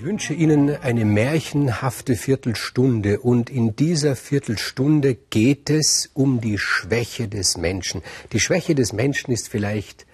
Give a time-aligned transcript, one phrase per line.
[0.00, 7.28] Ich wünsche Ihnen eine märchenhafte Viertelstunde und in dieser Viertelstunde geht es um die Schwäche
[7.28, 8.00] des Menschen.
[8.32, 10.06] Die Schwäche des Menschen ist vielleicht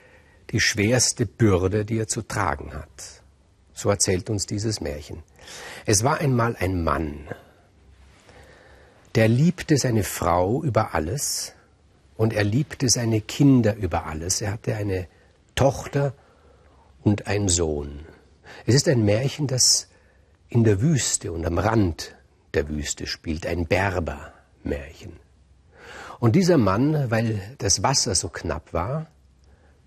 [0.50, 3.22] die schwerste Bürde, die er zu tragen hat.
[3.74, 5.22] So erzählt uns dieses Märchen.
[5.84, 7.28] Es war einmal ein Mann,
[9.14, 11.52] der liebte seine Frau über alles
[12.16, 14.40] und er liebte seine Kinder über alles.
[14.40, 15.06] Er hatte eine
[15.54, 16.12] Tochter
[17.04, 18.00] und einen Sohn.
[18.64, 19.88] Es ist ein Märchen, das
[20.48, 22.14] in der Wüste und am Rand
[22.54, 25.12] der Wüste spielt, ein Berbermärchen.
[26.18, 29.06] Und dieser Mann, weil das Wasser so knapp war,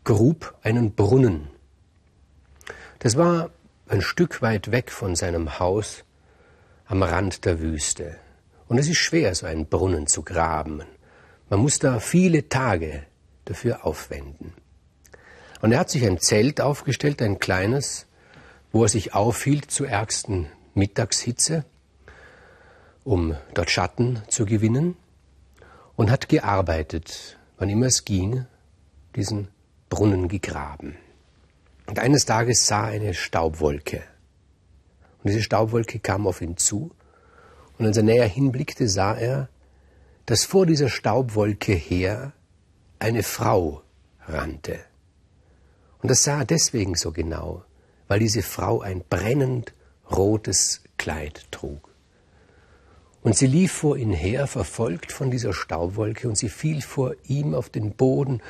[0.03, 1.47] grub einen Brunnen.
[2.99, 3.51] Das war
[3.87, 6.03] ein Stück weit weg von seinem Haus
[6.85, 8.17] am Rand der Wüste.
[8.67, 10.83] Und es ist schwer, so einen Brunnen zu graben.
[11.49, 13.03] Man muss da viele Tage
[13.45, 14.53] dafür aufwenden.
[15.61, 18.05] Und er hat sich ein Zelt aufgestellt, ein kleines,
[18.71, 21.65] wo er sich aufhielt zur ärgsten Mittagshitze,
[23.03, 24.95] um dort Schatten zu gewinnen,
[25.95, 28.45] und hat gearbeitet, wann immer es ging,
[29.15, 29.49] diesen
[29.89, 30.95] Brunnen gegraben.
[31.87, 34.03] Und eines Tages sah er eine Staubwolke.
[35.17, 36.91] Und diese Staubwolke kam auf ihn zu,
[37.77, 39.49] und als er näher hinblickte, sah er,
[40.25, 42.33] dass vor dieser Staubwolke her
[42.99, 43.81] eine Frau
[44.27, 44.79] rannte.
[46.01, 47.63] Und das sah er deswegen so genau,
[48.09, 49.73] weil diese Frau ein brennend
[50.11, 51.89] rotes Kleid trug.
[53.21, 57.53] Und sie lief vor ihn her, verfolgt von dieser Staubwolke, und sie fiel vor ihm
[57.53, 58.41] auf den Boden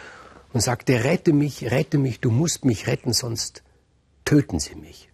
[0.54, 3.62] und sagte, rette mich, rette mich, du musst mich retten, sonst
[4.26, 5.10] töten sie mich.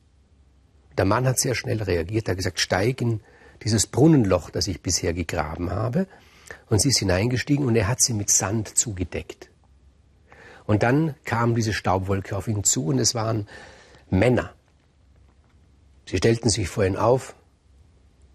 [0.98, 3.22] Der Mann hat sehr schnell reagiert, er hat gesagt, steig in
[3.64, 6.08] dieses Brunnenloch, das ich bisher gegraben habe,
[6.70, 9.50] und sie ist hineingestiegen und er hat sie mit Sand zugedeckt.
[10.66, 13.48] Und dann kam diese Staubwolke auf ihn zu und es waren
[14.10, 14.54] Männer.
[16.06, 17.36] Sie stellten sich vor ihn auf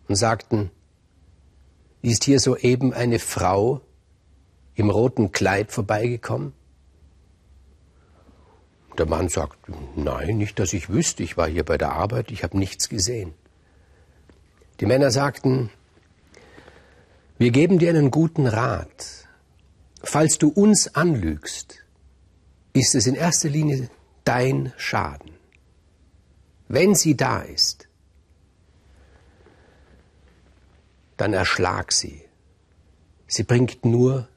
[0.09, 0.71] und sagten,
[2.03, 3.81] ist hier soeben eine Frau
[4.75, 6.53] im roten Kleid vorbeigekommen?
[8.99, 9.59] Der Mann sagt,
[9.95, 13.35] nein, nicht, dass ich wüsste, ich war hier bei der Arbeit, ich habe nichts gesehen.
[14.81, 15.71] Die Männer sagten,
[17.39, 19.29] wir geben dir einen guten Rat.
[20.03, 21.85] Falls du uns anlügst,
[22.73, 23.91] ist es in erster Linie
[24.25, 25.40] dein Schaden
[26.73, 27.89] wenn sie da ist,
[31.17, 32.23] dann erschlag sie.
[33.27, 34.29] Sie bringt nur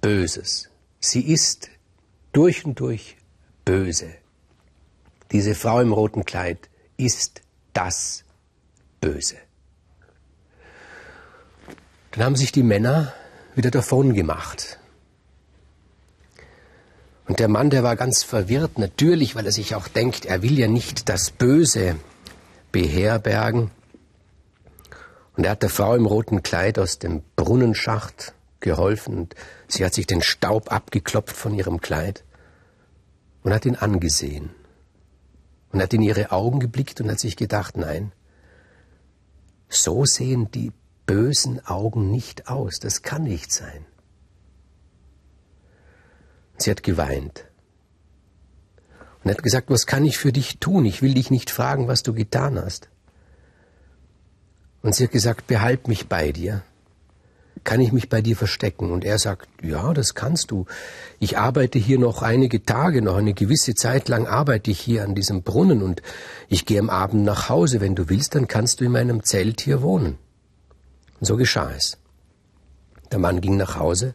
[0.00, 0.70] Böses.
[0.98, 1.70] Sie ist
[2.32, 3.16] durch und durch
[3.64, 4.12] böse.
[5.30, 7.42] Diese Frau im roten Kleid ist
[7.72, 8.24] das
[9.00, 9.36] Böse.
[12.10, 13.14] Dann haben sich die Männer
[13.54, 14.80] wieder davon gemacht.
[17.26, 20.58] Und der Mann, der war ganz verwirrt, natürlich, weil er sich auch denkt, er will
[20.58, 21.96] ja nicht das Böse
[22.72, 23.70] beherbergen.
[25.36, 29.34] Und er hat der Frau im roten Kleid aus dem Brunnenschacht geholfen und
[29.66, 32.24] sie hat sich den Staub abgeklopft von ihrem Kleid
[33.42, 34.50] und hat ihn angesehen
[35.72, 38.12] und hat in ihre Augen geblickt und hat sich gedacht, nein,
[39.68, 40.72] so sehen die
[41.06, 43.86] bösen Augen nicht aus, das kann nicht sein.
[46.58, 47.44] Sie hat geweint.
[49.22, 50.84] Und hat gesagt, was kann ich für dich tun?
[50.84, 52.88] Ich will dich nicht fragen, was du getan hast.
[54.82, 56.62] Und sie hat gesagt, behalt mich bei dir.
[57.64, 58.90] Kann ich mich bei dir verstecken?
[58.90, 60.66] Und er sagt, ja, das kannst du.
[61.20, 65.14] Ich arbeite hier noch einige Tage, noch eine gewisse Zeit lang arbeite ich hier an
[65.14, 66.02] diesem Brunnen und
[66.48, 67.80] ich gehe am Abend nach Hause.
[67.80, 70.18] Wenn du willst, dann kannst du in meinem Zelt hier wohnen.
[71.20, 71.98] Und so geschah es.
[73.12, 74.14] Der Mann ging nach Hause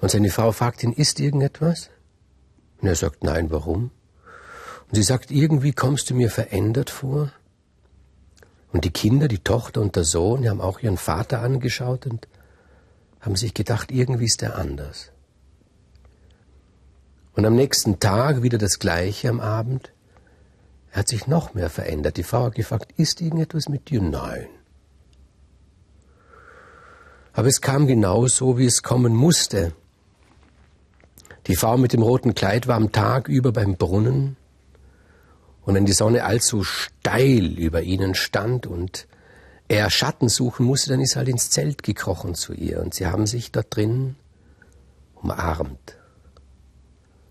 [0.00, 1.90] und seine Frau fragt ihn, ist irgendetwas?
[2.80, 3.90] Und er sagt, nein, warum?
[4.88, 7.32] Und sie sagt, irgendwie kommst du mir verändert vor.
[8.72, 12.28] Und die Kinder, die Tochter und der Sohn, die haben auch ihren Vater angeschaut und
[13.20, 15.10] haben sich gedacht, irgendwie ist er anders.
[17.34, 19.92] Und am nächsten Tag wieder das Gleiche am Abend.
[20.90, 22.16] Er hat sich noch mehr verändert.
[22.16, 24.02] Die Frau hat gefragt, ist irgendetwas mit dir?
[24.02, 24.48] Nein.
[27.32, 29.72] Aber es kam genau so, wie es kommen musste.
[31.48, 34.36] Die Frau mit dem roten Kleid war am Tag über beim Brunnen,
[35.62, 39.06] und wenn die Sonne allzu steil über ihnen stand und
[39.68, 43.06] er Schatten suchen musste, dann ist er halt ins Zelt gekrochen zu ihr, und sie
[43.06, 44.16] haben sich dort drin
[45.14, 45.98] umarmt.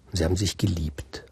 [0.08, 1.26] Und sie haben sich geliebt.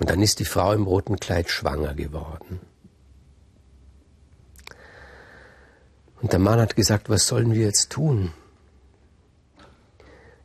[0.00, 2.60] Und dann ist die Frau im roten Kleid schwanger geworden.
[6.20, 8.32] Und der Mann hat gesagt, was sollen wir jetzt tun?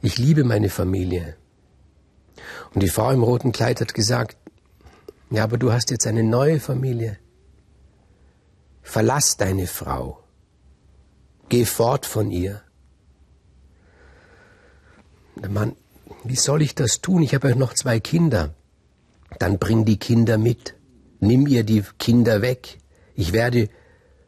[0.02, 1.36] Ich liebe meine Familie.
[2.74, 4.38] Und die Frau im roten Kleid hat gesagt,
[5.30, 7.18] Ja, aber du hast jetzt eine neue Familie.
[8.82, 10.24] Verlass deine Frau.
[11.50, 12.62] Geh fort von ihr.
[15.36, 15.76] Der Mann,
[16.24, 17.22] wie soll ich das tun?
[17.22, 18.54] Ich habe ja noch zwei Kinder.
[19.38, 20.76] Dann bring die Kinder mit.
[21.20, 22.80] Nimm ihr die Kinder weg.
[23.16, 23.70] Ich werde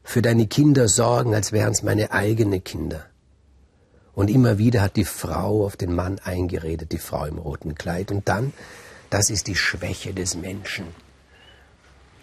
[0.03, 3.10] für deine Kinder sorgen, als wären es meine eigenen Kinder.
[4.13, 8.11] Und immer wieder hat die Frau auf den Mann eingeredet, die Frau im roten Kleid.
[8.11, 8.53] Und dann,
[9.09, 10.87] das ist die Schwäche des Menschen.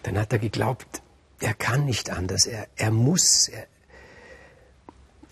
[0.03, 1.01] Dann hat er geglaubt,
[1.39, 3.65] er kann nicht anders, er, er muss, er,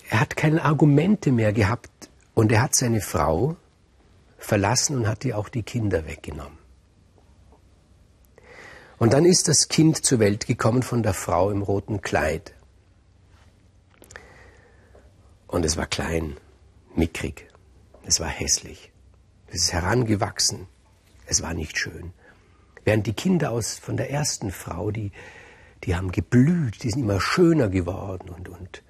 [0.10, 3.56] er hat keine Argumente mehr gehabt und er hat seine Frau
[4.38, 6.58] verlassen und hat ihr auch die Kinder weggenommen.
[8.98, 12.54] Und dann ist das Kind zur Welt gekommen von der Frau im roten Kleid.
[15.48, 16.38] Und es war klein,
[16.98, 17.48] mickrig,
[18.06, 18.92] es war hässlich,
[19.48, 20.68] es ist herangewachsen,
[21.26, 22.14] es war nicht schön.
[22.84, 25.12] Während die Kinder aus, von der ersten Frau, die,
[25.84, 28.84] die haben geblüht, die sind immer schöner geworden und, und,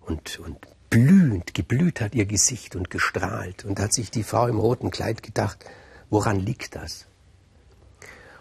[0.00, 0.58] und, und
[0.90, 3.64] blühend, geblüht hat ihr Gesicht und gestrahlt.
[3.64, 5.64] Und da hat sich die Frau im roten Kleid gedacht,
[6.10, 7.06] woran liegt das?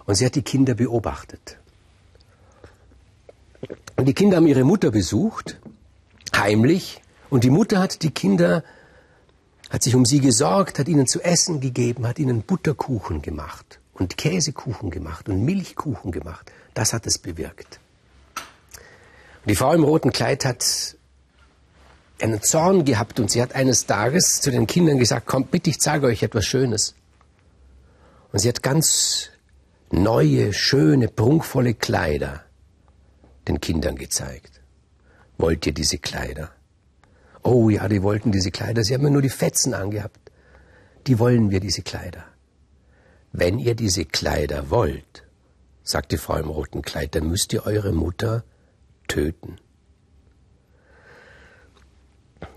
[0.06, 1.60] Und sie hat die Kinder beobachtet.
[3.96, 5.60] Und die Kinder haben ihre Mutter besucht,
[6.36, 8.64] heimlich, und die Mutter hat die Kinder,
[9.70, 14.18] hat sich um sie gesorgt, hat ihnen zu essen gegeben, hat ihnen Butterkuchen gemacht und
[14.18, 16.52] Käsekuchen gemacht und Milchkuchen gemacht.
[16.74, 17.80] Das hat es bewirkt.
[18.36, 20.96] Und die Frau im roten Kleid hat
[22.22, 25.80] einen Zorn gehabt und sie hat eines Tages zu den Kindern gesagt, kommt bitte, ich
[25.80, 26.96] zeige euch etwas Schönes.
[28.32, 29.30] Und sie hat ganz
[29.92, 32.44] neue, schöne, prunkvolle Kleider
[33.48, 34.62] den Kindern gezeigt.
[35.38, 36.52] Wollt ihr diese Kleider?
[37.50, 38.84] Oh ja, die wollten diese Kleider.
[38.84, 40.20] Sie haben ja nur die Fetzen angehabt.
[41.08, 42.26] Die wollen wir, diese Kleider.
[43.32, 45.24] Wenn ihr diese Kleider wollt,
[45.82, 48.44] sagt die Frau im roten Kleid, dann müsst ihr eure Mutter
[49.08, 49.56] töten.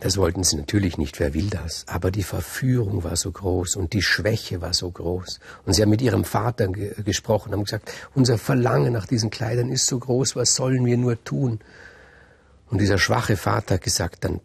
[0.01, 1.85] Das wollten sie natürlich nicht, wer will das?
[1.87, 5.39] Aber die Verführung war so groß und die Schwäche war so groß.
[5.67, 9.71] Und sie haben mit ihrem Vater ge gesprochen, haben gesagt, unser Verlangen nach diesen Kleidern
[9.71, 11.61] ist so groß, was sollen wir nur tun?
[12.71, 14.41] Und dieser schwache Vater hat gesagt, dann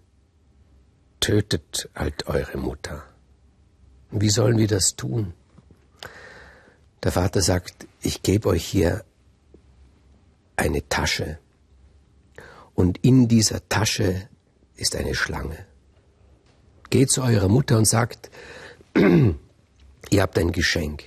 [1.26, 3.04] tötet halt eure Mutter.
[4.12, 5.34] Wie sollen wir das tun?
[7.02, 9.04] Der Vater sagt, ich gebe euch hier
[10.56, 11.40] eine Tasche.
[12.76, 14.30] Und in dieser Tasche
[14.76, 15.58] ist eine Schlange.
[16.92, 18.30] Geht zu eurer Mutter und sagt,
[18.96, 21.06] ihr habt ein Geschenk.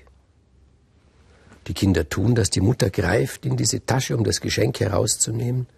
[1.68, 5.68] Die Kinder tun das, die Mutter greift in diese Tasche, um das Geschenk herauszunehmen,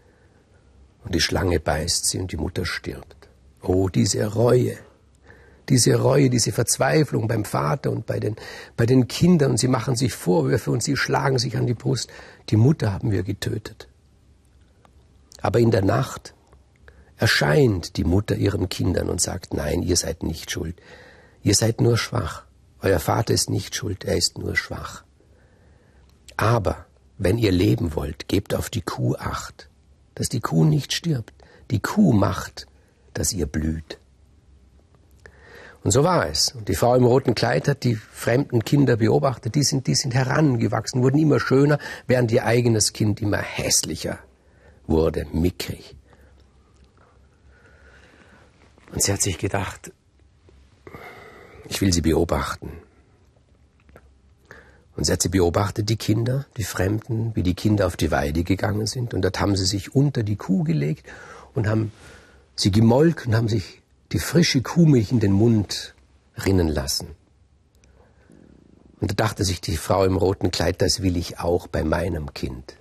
[1.05, 3.20] und die Schlange beißt sie und die Mutter stirbt.
[3.63, 4.77] Oh, diese Reue,
[5.69, 8.37] diese Reue, diese Verzweiflung beim Vater und bei den,
[8.77, 12.11] bei den Kindern, und sie machen sich Vorwürfe und sie schlagen sich an die Brust.
[12.49, 13.89] Die Mutter haben wir getötet.
[15.41, 16.35] Aber in der Nacht
[17.17, 20.81] erscheint die Mutter ihren Kindern und sagt, nein, ihr seid nicht schuld.
[21.43, 22.45] Ihr seid nur schwach.
[22.83, 25.05] Euer Vater ist nicht schuld, er ist nur schwach.
[26.37, 26.87] Aber
[27.19, 29.69] wenn ihr leben wollt, gebt auf die Kuh acht,
[30.15, 31.35] dass die Kuh nicht stirbt.
[31.71, 32.67] Die Kuh macht,
[33.15, 33.99] dass ihr blüht.
[35.83, 36.53] Und so war es.
[36.53, 39.55] Und die Frau im roten Kleid hat die fremden Kinder beobachtet.
[39.55, 44.19] Die sind, die sind herangewachsen, wurden immer schöner, während ihr eigenes Kind immer hässlicher
[44.87, 45.97] wurde, mickrig.
[48.93, 49.93] Und sie hat sich gedacht,
[51.69, 52.73] ich will sie beobachten.
[54.97, 58.43] Und sie hat sie beobachtet, die Kinder, die Fremden, wie die Kinder auf die Weide
[58.43, 59.15] gegangen sind.
[59.15, 61.07] Und dort haben sie sich unter die Kuh gelegt
[61.55, 61.93] und haben
[62.61, 65.95] sie gemolken und haben sich die frische Kuhmilch in den Mund
[66.45, 67.09] rinnen lassen.
[69.01, 72.35] Und da dachte sich die Frau im roten Kleid, das will ich auch bei meinem
[72.35, 72.77] Kind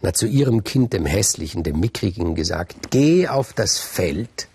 [0.00, 4.48] und hat zu ihrem Kind, dem Hässlichen, dem Mickrigen gesagt, geh auf das Feld,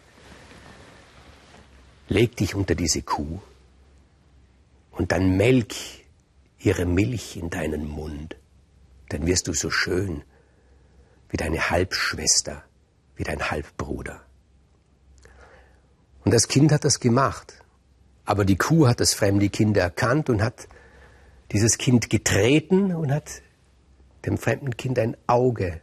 [2.07, 3.39] leg dich unter diese Kuh
[4.91, 5.73] und dann melk
[6.59, 8.37] ihre Milch in deinen Mund,
[9.09, 10.23] dann wirst du so schön
[11.29, 12.63] wie deine Halbschwester,
[13.15, 14.21] wie dein Halbbruder.
[16.23, 17.61] Und das Kind hat das gemacht,
[18.25, 20.67] aber die Kuh hat das fremde Kind erkannt und hat
[21.51, 23.41] dieses Kind getreten und hat
[24.25, 25.81] dem fremden Kind ein Auge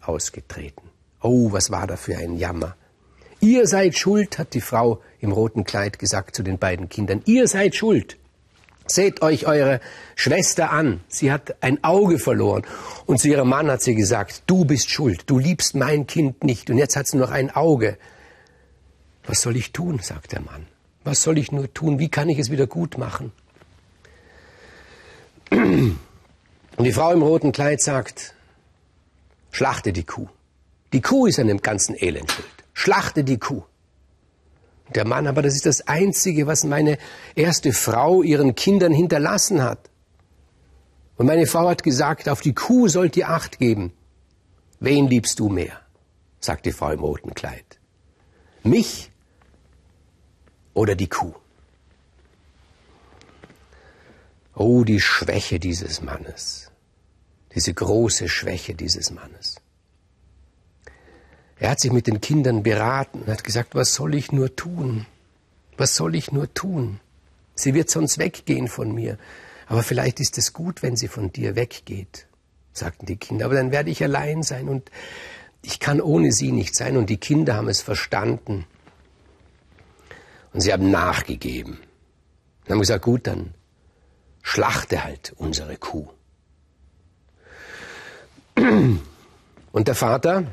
[0.00, 0.90] ausgetreten.
[1.22, 2.76] Oh, was war da für ein Jammer.
[3.40, 7.22] Ihr seid schuld, hat die Frau im roten Kleid gesagt zu den beiden Kindern.
[7.24, 8.18] Ihr seid schuld.
[8.90, 9.80] Seht euch eure
[10.16, 11.00] Schwester an.
[11.08, 12.66] Sie hat ein Auge verloren.
[13.06, 15.24] Und zu ihrem Mann hat sie gesagt, du bist schuld.
[15.26, 16.70] Du liebst mein Kind nicht.
[16.70, 17.98] Und jetzt hat sie noch ein Auge.
[19.24, 20.00] Was soll ich tun?
[20.00, 20.66] sagt der Mann.
[21.04, 21.98] Was soll ich nur tun?
[21.98, 23.32] Wie kann ich es wieder gut machen?
[25.50, 25.98] Und
[26.78, 28.34] die Frau im roten Kleid sagt,
[29.50, 30.28] schlachte die Kuh.
[30.92, 32.46] Die Kuh ist an dem ganzen Elend schuld.
[32.72, 33.64] Schlachte die Kuh.
[34.94, 36.98] Der Mann, aber das ist das Einzige, was meine
[37.34, 39.90] erste Frau ihren Kindern hinterlassen hat.
[41.16, 43.92] Und meine Frau hat gesagt, auf die Kuh sollt ihr Acht geben.
[44.80, 45.80] Wen liebst du mehr?
[46.40, 47.78] sagt die Frau im roten Kleid.
[48.62, 49.10] Mich
[50.74, 51.34] oder die Kuh?
[54.54, 56.70] Oh, die Schwäche dieses Mannes.
[57.54, 59.56] Diese große Schwäche dieses Mannes.
[61.60, 65.06] Er hat sich mit den Kindern beraten und hat gesagt, was soll ich nur tun?
[65.76, 67.00] Was soll ich nur tun?
[67.54, 69.18] Sie wird sonst weggehen von mir.
[69.66, 72.26] Aber vielleicht ist es gut, wenn sie von dir weggeht,
[72.72, 73.46] sagten die Kinder.
[73.46, 74.90] Aber dann werde ich allein sein und
[75.62, 76.96] ich kann ohne sie nicht sein.
[76.96, 78.64] Und die Kinder haben es verstanden.
[80.52, 81.78] Und sie haben nachgegeben.
[82.64, 83.54] Und haben gesagt, gut, dann
[84.42, 86.08] schlachte halt unsere Kuh.
[88.56, 90.44] Und der Vater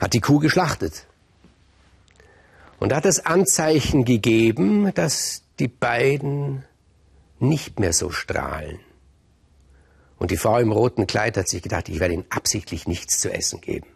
[0.00, 1.06] hat die Kuh geschlachtet
[2.78, 6.64] und hat das Anzeichen gegeben, dass die beiden
[7.40, 8.78] nicht mehr so strahlen.
[10.18, 13.32] Und die Frau im roten Kleid hat sich gedacht, ich werde ihnen absichtlich nichts zu
[13.32, 13.86] essen geben.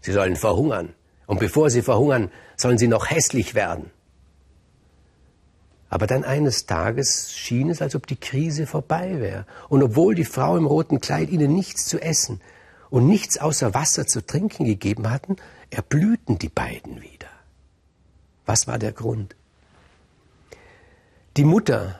[0.00, 0.94] Sie sollen verhungern.
[1.26, 3.90] Und bevor sie verhungern, sollen sie noch hässlich werden.
[5.88, 9.46] Aber dann eines Tages schien es, als ob die Krise vorbei wäre.
[9.68, 12.40] Und obwohl die Frau im roten Kleid ihnen nichts zu essen
[12.90, 15.36] und nichts außer Wasser zu trinken gegeben hatten,
[15.70, 17.28] erblühten die beiden wieder.
[18.46, 19.34] Was war der Grund?
[21.36, 21.98] Die Mutter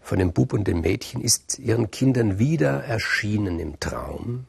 [0.00, 4.46] von dem Bub und dem Mädchen ist ihren Kindern wieder erschienen im Traum.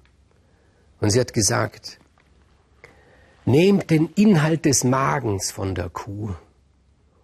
[1.00, 2.00] Und sie hat gesagt,
[3.46, 6.34] nehmt den Inhalt des Magens von der Kuh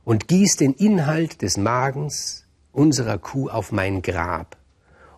[0.04, 4.58] und gießt den Inhalt des Magens unserer Kuh auf mein Grab.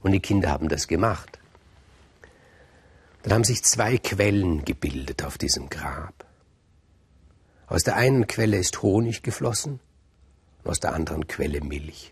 [0.01, 1.40] Und die Kinder haben das gemacht.
[3.23, 6.25] Dann haben sich zwei Quellen gebildet auf diesem Grab.
[7.67, 9.79] Aus der einen Quelle ist Honig geflossen
[10.63, 12.11] und aus der anderen Quelle Milch.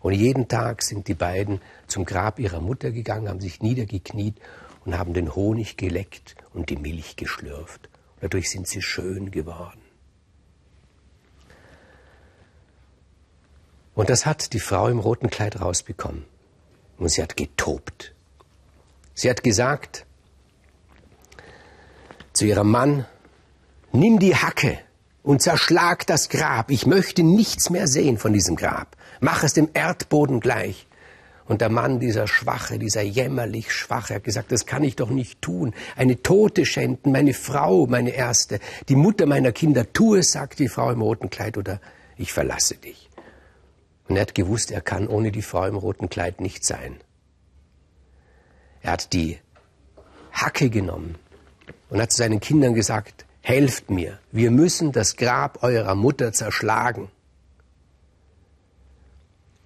[0.00, 4.36] Und jeden Tag sind die beiden zum Grab ihrer Mutter gegangen, haben sich niedergekniet
[4.84, 7.88] und haben den Honig geleckt und die Milch geschlürft.
[8.16, 9.80] Und dadurch sind sie schön geworden.
[13.94, 16.24] Und das hat die Frau im roten Kleid rausbekommen.
[16.98, 18.14] Und sie hat getobt.
[19.14, 20.03] Sie hat gesagt
[22.34, 23.06] zu ihrem Mann,
[23.92, 24.78] nimm die Hacke
[25.22, 26.70] und zerschlag das Grab.
[26.70, 28.96] Ich möchte nichts mehr sehen von diesem Grab.
[29.20, 30.86] Mach es dem Erdboden gleich.
[31.46, 35.42] Und der Mann, dieser Schwache, dieser jämmerlich Schwache, hat gesagt, das kann ich doch nicht
[35.42, 35.74] tun.
[35.94, 40.68] Eine Tote schänden, meine Frau, meine Erste, die Mutter meiner Kinder, tu es, sagt die
[40.68, 41.80] Frau im roten Kleid, oder
[42.16, 43.10] ich verlasse dich.
[44.08, 46.96] Und er hat gewusst, er kann ohne die Frau im roten Kleid nicht sein.
[48.80, 49.38] Er hat die
[50.32, 51.16] Hacke genommen
[51.94, 57.08] und hat zu seinen Kindern gesagt, helft mir, wir müssen das Grab eurer Mutter zerschlagen.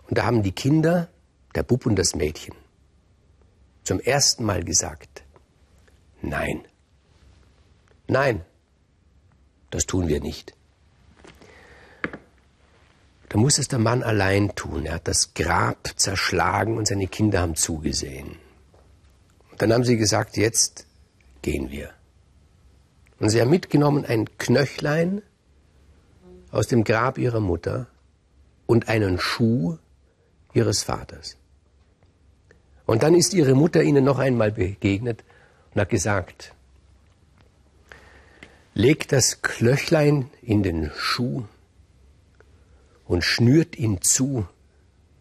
[0.06, 1.08] Und da haben die Kinder,
[1.54, 2.54] der Bub und das Mädchen,
[3.82, 5.22] zum ersten Mal gesagt,
[6.20, 6.60] nein,
[8.08, 8.42] nein,
[9.70, 10.54] das tun wir nicht.
[13.30, 14.84] Da muss es der Mann allein tun.
[14.84, 18.36] Er hat das Grab zerschlagen und seine Kinder haben zugesehen.
[19.50, 20.86] Und dann haben sie gesagt, jetzt
[21.40, 21.94] gehen wir.
[23.20, 25.22] Und sie haben mitgenommen ein Knöchlein
[26.50, 27.88] aus dem Grab ihrer Mutter
[28.66, 29.78] und einen Schuh
[30.52, 31.36] ihres Vaters.
[32.86, 35.24] Und dann ist ihre Mutter ihnen noch einmal begegnet
[35.74, 36.54] und hat gesagt,
[38.74, 41.44] legt das Klöchlein in den Schuh
[43.06, 44.46] und schnürt ihn zu,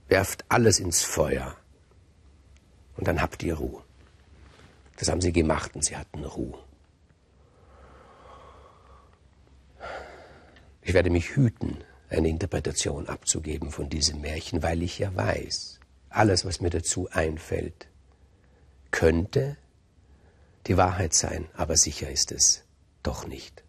[0.07, 1.55] werft alles ins Feuer
[2.95, 3.81] und dann habt ihr Ruhe.
[4.97, 6.57] Das haben sie gemacht und sie hatten Ruhe.
[10.87, 16.45] Ich werde mich hüten, eine Interpretation abzugeben von diesem Märchen, weil ich ja weiß, alles,
[16.45, 17.89] was mir dazu einfällt,
[18.89, 19.57] könnte
[20.65, 22.63] die Wahrheit sein, aber sicher ist es
[23.03, 23.65] doch nicht.